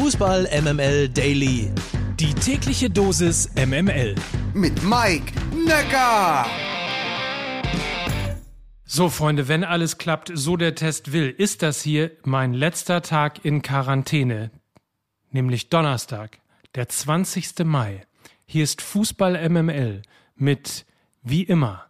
[0.00, 1.72] Fußball MML Daily.
[2.20, 4.14] Die tägliche Dosis MML.
[4.54, 6.46] Mit Mike Necker.
[8.84, 13.44] So, Freunde, wenn alles klappt, so der Test will, ist das hier mein letzter Tag
[13.44, 14.52] in Quarantäne.
[15.32, 16.38] Nämlich Donnerstag,
[16.76, 17.64] der 20.
[17.64, 18.06] Mai.
[18.46, 20.02] Hier ist Fußball MML
[20.36, 20.86] mit,
[21.22, 21.88] wie immer,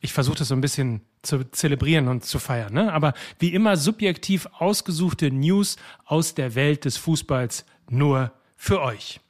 [0.00, 2.72] ich versuche das so ein bisschen zu zelebrieren und zu feiern.
[2.72, 2.92] Ne?
[2.92, 9.20] Aber wie immer subjektiv ausgesuchte News aus der Welt des Fußballs nur für euch.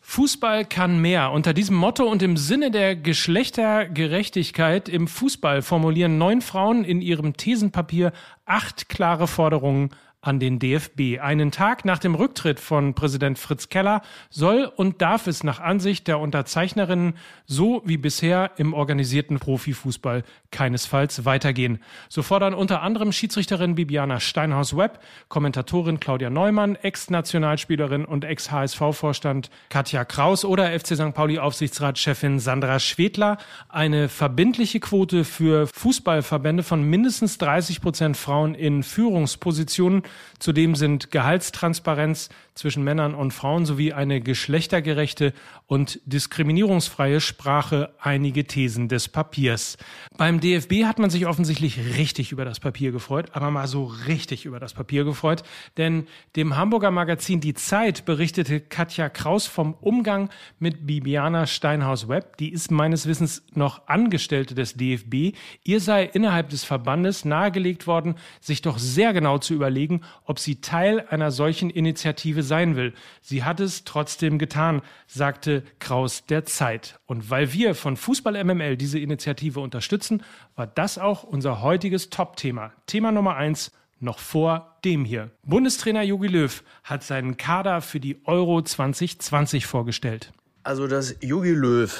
[0.00, 1.32] Fußball kann mehr.
[1.32, 7.36] Unter diesem Motto und im Sinne der Geschlechtergerechtigkeit im Fußball formulieren neun Frauen in ihrem
[7.36, 8.12] Thesenpapier
[8.46, 9.90] acht klare Forderungen
[10.20, 11.20] an den DFB.
[11.20, 16.08] Einen Tag nach dem Rücktritt von Präsident Fritz Keller soll und darf es nach Ansicht
[16.08, 17.14] der Unterzeichnerinnen
[17.46, 21.78] so wie bisher im organisierten Profifußball keinesfalls weitergehen.
[22.08, 30.44] So fordern unter anderem Schiedsrichterin Bibiana Steinhaus-Webb, Kommentatorin Claudia Neumann, Ex-Nationalspielerin und Ex-HSV-Vorstand Katja Kraus
[30.44, 31.14] oder FC St.
[31.14, 40.02] Pauli-Aufsichtsratschefin Sandra Schwedler eine verbindliche Quote für Fußballverbände von mindestens 30 Prozent Frauen in Führungspositionen
[40.38, 45.32] Zudem sind Gehaltstransparenz zwischen Männern und Frauen sowie eine geschlechtergerechte
[45.66, 49.76] und diskriminierungsfreie Sprache einige Thesen des Papiers.
[50.16, 54.44] Beim DFB hat man sich offensichtlich richtig über das Papier gefreut, aber mal so richtig
[54.44, 55.44] über das Papier gefreut,
[55.76, 62.38] denn dem Hamburger Magazin Die Zeit berichtete Katja Kraus vom Umgang mit Bibiana Steinhaus-Webb.
[62.38, 65.36] Die ist meines Wissens noch Angestellte des DFB.
[65.64, 70.60] Ihr sei innerhalb des Verbandes nahegelegt worden, sich doch sehr genau zu überlegen, ob sie
[70.60, 72.94] Teil einer solchen Initiative sein will.
[73.20, 76.98] Sie hat es trotzdem getan, sagte Kraus der Zeit.
[77.06, 80.22] Und weil wir von Fußball MML diese Initiative unterstützen,
[80.56, 82.72] war das auch unser heutiges Top-Thema.
[82.86, 85.30] Thema Nummer eins noch vor dem hier.
[85.44, 90.32] Bundestrainer Jogi Löw hat seinen Kader für die Euro 2020 vorgestellt.
[90.62, 91.98] Also, dass Jogi Löw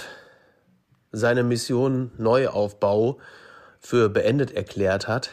[1.10, 3.18] seine Mission Neuaufbau
[3.80, 5.30] für beendet erklärt hat,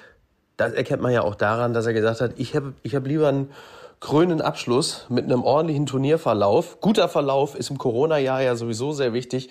[0.58, 3.28] das erkennt man ja auch daran, dass er gesagt hat, ich habe ich hab lieber
[3.28, 3.52] einen
[4.00, 6.80] krönenden Abschluss mit einem ordentlichen Turnierverlauf.
[6.82, 9.50] Guter Verlauf ist im Corona-Jahr ja sowieso sehr wichtig.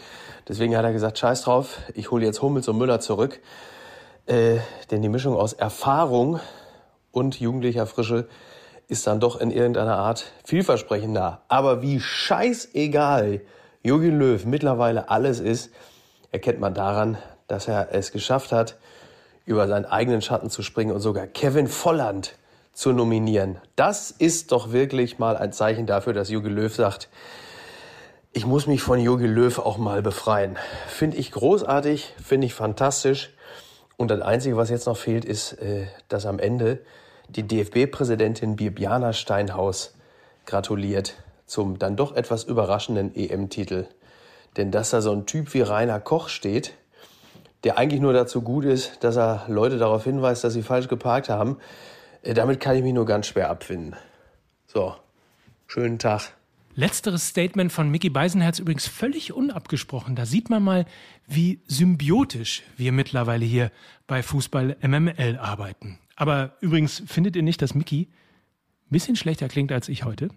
[0.48, 3.40] Deswegen hat er gesagt, scheiß drauf, ich hole jetzt Hummels und Müller zurück.
[4.26, 4.58] Äh,
[4.90, 6.40] denn die Mischung aus Erfahrung
[7.10, 8.28] und jugendlicher Frische
[8.88, 11.42] ist dann doch in irgendeiner Art vielversprechender.
[11.48, 13.40] Aber wie scheißegal
[13.82, 15.70] Jogi Löw mittlerweile alles ist,
[16.32, 18.76] erkennt man daran, dass er es geschafft hat,
[19.44, 22.34] über seinen eigenen Schatten zu springen und sogar Kevin Volland
[22.72, 23.58] zu nominieren.
[23.76, 27.08] Das ist doch wirklich mal ein Zeichen dafür, dass Jogi Löw sagt,
[28.32, 30.56] ich muss mich von Jogi Löw auch mal befreien.
[30.88, 33.32] Finde ich großartig, finde ich fantastisch.
[33.96, 36.80] Und das Einzige, was jetzt noch fehlt, ist, äh, dass am Ende
[37.28, 39.94] die DFB-Präsidentin Bibiana Steinhaus
[40.46, 41.14] gratuliert
[41.46, 43.86] zum dann doch etwas überraschenden EM-Titel.
[44.56, 46.74] Denn dass da so ein Typ wie Rainer Koch steht,
[47.64, 51.28] der eigentlich nur dazu gut ist, dass er Leute darauf hinweist, dass sie falsch geparkt
[51.28, 51.56] haben.
[52.22, 53.96] Äh, damit kann ich mich nur ganz schwer abfinden.
[54.66, 54.94] So,
[55.66, 56.32] schönen Tag.
[56.76, 60.16] Letzteres Statement von Mickey Beisenherz übrigens völlig unabgesprochen.
[60.16, 60.86] Da sieht man mal,
[61.26, 63.70] wie symbiotisch wir mittlerweile hier
[64.08, 66.00] bei Fußball MML arbeiten.
[66.16, 68.08] Aber übrigens findet ihr nicht, dass Mickey
[68.86, 70.30] ein bisschen schlechter klingt als ich heute?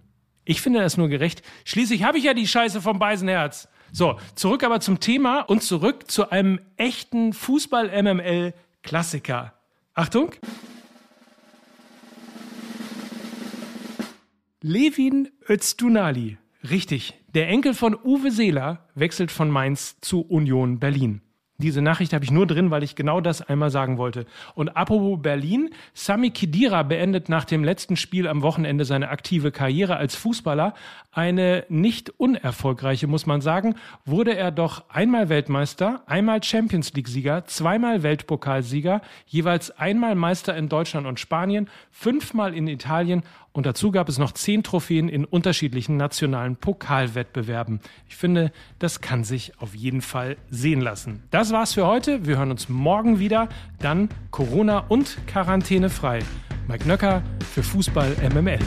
[0.46, 1.42] Ich finde das nur gerecht.
[1.66, 3.68] Schließlich habe ich ja die Scheiße vom Beisenherz.
[3.98, 9.56] So, zurück aber zum Thema und zurück zu einem echten Fußball-MML-Klassiker.
[9.96, 10.36] Achtung!
[14.62, 16.38] Levin Öztunali.
[16.70, 17.16] Richtig.
[17.34, 21.24] Der Enkel von Uwe Seeler wechselt von Mainz zu Union Berlin.
[21.60, 24.28] Diese Nachricht habe ich nur drin, weil ich genau das einmal sagen wollte.
[24.54, 29.98] Und apropos Berlin, Sami Khedira beendet nach dem letzten Spiel am Wochenende seine aktive Karriere
[29.98, 30.76] als Fußballer.
[31.12, 33.74] Eine nicht unerfolgreiche, muss man sagen,
[34.06, 41.08] wurde er doch einmal Weltmeister, einmal Champions League-Sieger, zweimal Weltpokalsieger, jeweils einmal Meister in Deutschland
[41.08, 43.24] und Spanien, fünfmal in Italien
[43.58, 47.80] und dazu gab es noch zehn Trophäen in unterschiedlichen nationalen Pokalwettbewerben.
[48.08, 51.24] Ich finde, das kann sich auf jeden Fall sehen lassen.
[51.32, 52.28] Das war's für heute.
[52.28, 53.50] Wir hören uns morgen wieder.
[53.80, 56.20] Dann Corona und Quarantäne frei.
[56.68, 58.60] Mike Nöcker für Fußball MML.